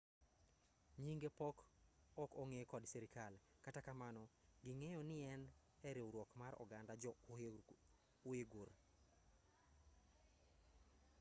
[1.03, 1.55] nyinge pod
[2.23, 3.33] ok ong'e kod sirkal
[3.65, 4.23] kata kamano
[4.65, 5.41] ging'eyo nien
[5.89, 8.69] eriwruok mar oganda jo-uighur